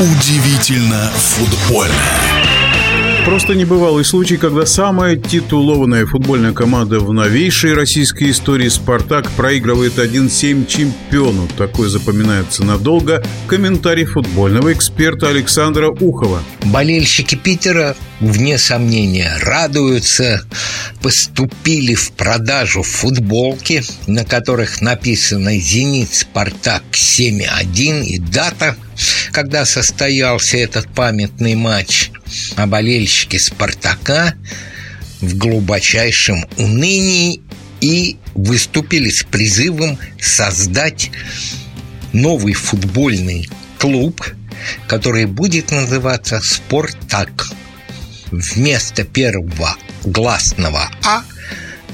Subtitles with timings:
[0.00, 1.92] Удивительно футбольно.
[3.24, 10.66] Просто небывалый случай, когда самая титулованная футбольная команда в новейшей российской истории «Спартак» проигрывает 1-7
[10.68, 11.48] чемпиону.
[11.58, 16.44] Такой запоминается надолго комментарий футбольного эксперта Александра Ухова.
[16.66, 20.42] Болельщики Питера, вне сомнения, радуются.
[21.02, 28.76] Поступили в продажу футболки, на которых написано «Зенит Спартак 7-1» и дата,
[29.32, 32.10] когда состоялся этот памятный матч–
[32.56, 34.34] а болельщики «Спартака»
[35.20, 37.40] в глубочайшем унынии
[37.80, 41.10] и выступили с призывом создать
[42.12, 43.48] новый футбольный
[43.78, 44.24] клуб,
[44.86, 47.48] который будет называться «Спортак».
[48.30, 51.22] Вместо первого гласного «А»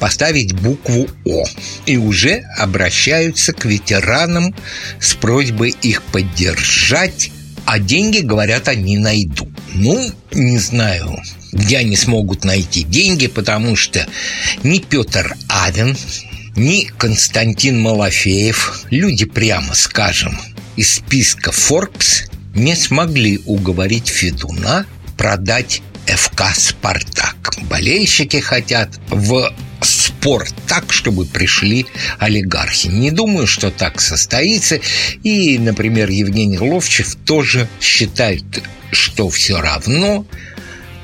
[0.00, 1.44] поставить букву «О»
[1.86, 4.54] и уже обращаются к ветеранам
[5.00, 7.30] с просьбой их поддержать,
[7.64, 9.50] а деньги, говорят, они найдут.
[9.72, 11.18] Ну, не знаю,
[11.52, 14.06] где они смогут найти деньги, потому что
[14.62, 15.96] ни Петр Авен,
[16.56, 20.38] ни Константин Малафеев, люди, прямо скажем,
[20.76, 24.86] из списка Forbes не смогли уговорить Федуна
[25.16, 27.54] продать ФК «Спартак».
[27.62, 29.52] Болельщики хотят в
[30.24, 31.84] спорт так, чтобы пришли
[32.18, 32.86] олигархи.
[32.86, 34.80] Не думаю, что так состоится.
[35.22, 38.42] И, например, Евгений Ловчев тоже считает
[38.90, 40.24] что все равно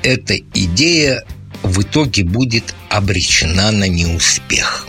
[0.01, 1.25] эта идея
[1.61, 4.87] в итоге будет обречена на неуспех.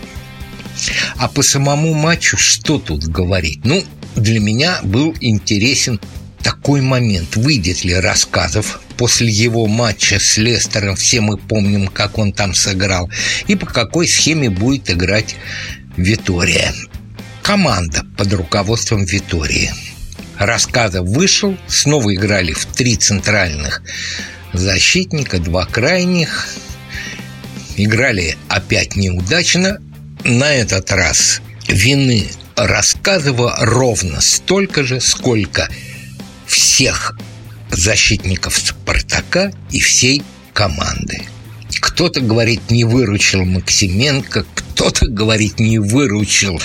[1.16, 3.64] А по самому матчу что тут говорить?
[3.64, 6.00] Ну, для меня был интересен
[6.42, 7.36] такой момент.
[7.36, 13.10] Выйдет ли рассказов после его матча с Лестером, все мы помним, как он там сыграл,
[13.46, 15.36] и по какой схеме будет играть
[15.96, 16.72] Витория.
[17.42, 19.70] Команда под руководством Витории–
[20.38, 23.82] рассказа вышел, снова играли в три центральных
[24.52, 26.48] защитника, два крайних.
[27.76, 29.78] Играли опять неудачно.
[30.24, 35.68] На этот раз вины рассказывала ровно столько же, сколько
[36.46, 37.16] всех
[37.72, 40.22] защитников «Спартака» и всей
[40.52, 41.22] команды.
[41.80, 46.60] Кто-то говорит, не выручил Максименко, кто-то говорит, не выручил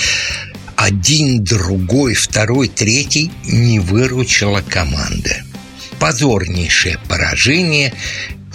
[0.75, 5.43] один, другой, второй, третий не выручила команда.
[5.99, 7.93] Позорнейшее поражение,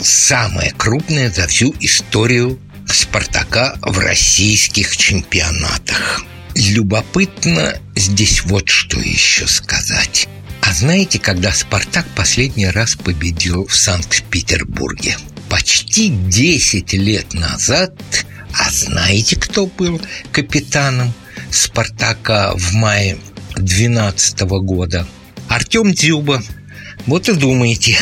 [0.00, 6.22] самое крупное за всю историю «Спартака» в российских чемпионатах.
[6.54, 10.28] Любопытно здесь вот что еще сказать.
[10.72, 15.18] А знаете, когда «Спартак» последний раз победил в Санкт-Петербурге?
[15.50, 17.92] Почти 10 лет назад,
[18.54, 20.00] а знаете, кто был
[20.32, 21.12] капитаном?
[21.50, 23.18] «Спартака» в мае
[23.56, 25.06] 2012 года.
[25.46, 26.42] Артем Дзюба.
[27.04, 27.98] Вот и думаете,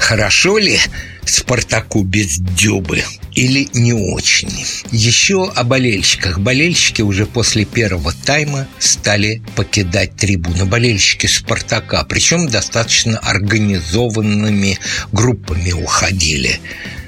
[0.00, 0.80] хорошо ли
[1.24, 4.66] «Спартаку» без Дюбы или не очень.
[4.90, 6.40] Еще о болельщиках.
[6.40, 10.64] Болельщики уже после первого тайма стали покидать трибуны.
[10.64, 14.78] Болельщики «Спартака», причем достаточно организованными
[15.12, 16.58] группами уходили.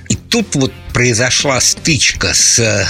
[0.08, 2.86] И тут вот произошла стычка с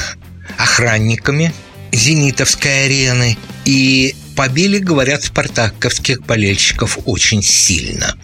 [0.59, 1.55] охранниками–
[1.93, 3.37] «Зенитовской арены»
[3.67, 8.17] и побили, говорят, спартаковских болельщиков очень сильно.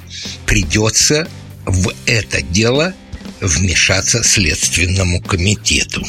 [0.46, 1.28] Придется
[1.68, 2.94] в это дело
[3.40, 6.04] вмешаться Следственному комитету.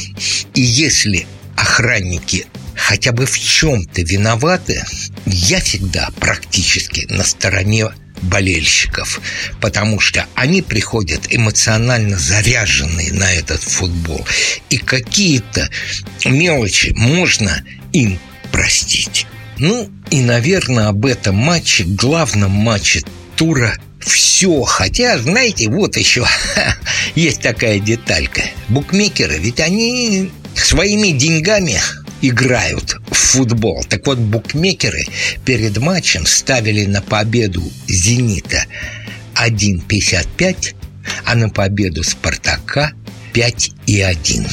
[0.54, 1.26] И если
[1.56, 4.82] охранники хотя бы в чем-то виноваты,
[5.26, 7.90] я всегда практически на стороне
[8.22, 9.20] болельщиков,
[9.60, 14.26] потому что они приходят эмоционально заряженные на этот футбол.
[14.70, 15.68] И какие-то
[16.24, 18.18] мелочи можно им
[18.50, 19.26] простить.
[19.58, 23.02] Ну и, наверное, об этом матче, главном матче
[23.36, 24.62] тура все.
[24.62, 26.26] Хотя, знаете, вот еще
[27.14, 28.42] есть такая деталька.
[28.68, 31.80] Букмекеры, ведь они своими деньгами
[32.22, 33.84] играют в футбол.
[33.88, 35.06] Так вот, букмекеры
[35.44, 38.64] перед матчем ставили на победу «Зенита»
[39.34, 40.74] 1,55,
[41.24, 42.92] а на победу «Спартака»
[43.32, 44.46] 5,1.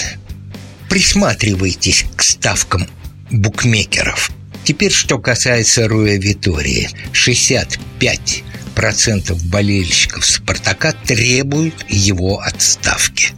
[0.90, 2.88] Присматривайтесь к ставкам
[3.30, 4.32] букмекеров.
[4.64, 6.90] Теперь, что касается Руя Витории.
[7.12, 8.44] 65
[8.78, 13.30] процентов болельщиков «Спартака» требуют его отставки.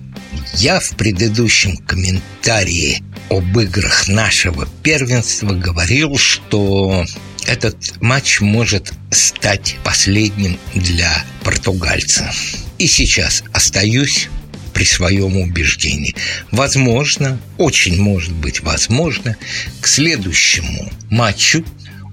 [0.56, 7.06] Я в предыдущем комментарии об играх нашего первенства говорил, что
[7.48, 12.30] этот матч может стать последним для португальца.
[12.78, 14.28] И сейчас остаюсь
[14.74, 16.16] при своем убеждении.
[16.52, 19.38] Возможно, очень может быть возможно,
[19.80, 21.64] к следующему матчу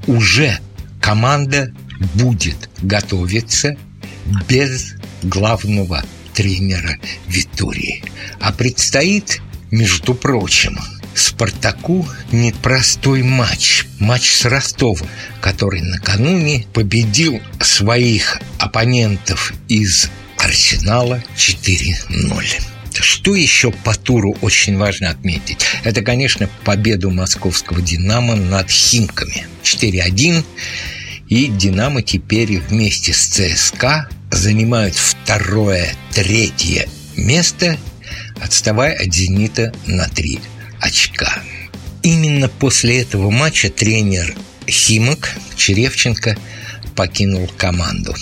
[0.06, 0.61] уже
[1.00, 1.73] команда
[2.14, 3.76] будет готовиться
[4.48, 6.04] без главного
[6.34, 6.98] тренера
[7.28, 8.04] Витории.
[8.40, 9.40] А предстоит,
[9.70, 10.78] между прочим,
[11.14, 13.87] Спартаку непростой матч.
[13.98, 15.08] Матч с Ростовом,
[15.40, 22.44] который накануне победил своих оппонентов из Арсенала 4-0.
[22.92, 25.64] Что еще по туру очень важно отметить?
[25.84, 30.44] Это, конечно, победу московского «Динамо» над «Химками» 4-1.
[31.28, 37.78] И «Динамо» теперь вместе с ЦСКА занимают второе, третье место,
[38.40, 40.38] отставая от «Зенита» на три
[40.81, 41.43] очка.
[42.02, 44.37] Именно после этого матча тренер
[44.69, 46.37] Химок Черевченко
[46.94, 48.14] покинул команду.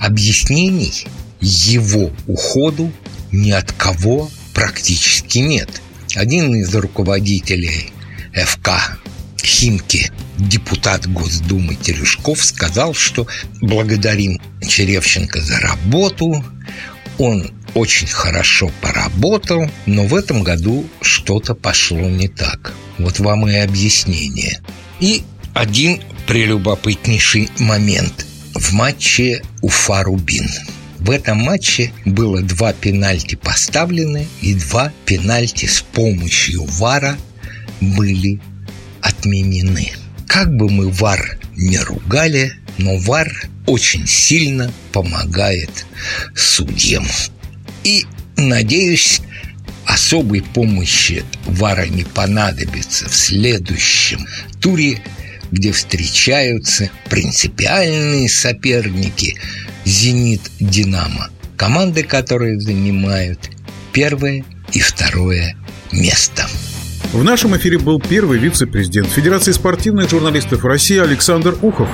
[0.00, 1.06] Объяснений
[1.40, 2.92] его уходу
[3.30, 5.80] ни от кого практически нет.
[6.16, 7.92] Один из руководителей
[8.34, 8.98] ФК
[9.42, 13.26] Химки, депутат Госдумы Терешков, сказал, что
[13.60, 16.44] благодарим Черевченко за работу,
[17.18, 22.72] он очень хорошо поработал, но в этом году что-то пошло не так.
[22.98, 24.60] Вот вам и объяснение.
[25.00, 25.22] И
[25.54, 30.48] один прелюбопытнейший момент в матче Уфа-Рубин.
[30.98, 37.16] В этом матче было два пенальти поставлены, и два пенальти с помощью ВАРа
[37.80, 38.40] были
[39.00, 39.92] отменены.
[40.38, 45.84] Как бы мы ВАР не ругали, но ВАР очень сильно помогает
[46.36, 47.04] судьям.
[47.82, 48.06] И,
[48.36, 49.20] надеюсь,
[49.84, 54.28] особой помощи ВАРа не понадобится в следующем
[54.60, 55.02] туре,
[55.50, 59.36] где встречаются принципиальные соперники
[59.84, 63.50] «Зенит», «Динамо», команды, которые занимают
[63.92, 65.56] первое и второе
[65.90, 66.46] место.
[67.12, 71.88] В нашем эфире был первый вице-президент Федерации спортивных журналистов России Александр Ухов.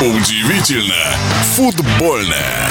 [0.00, 0.94] Удивительно
[1.54, 2.68] футбольное.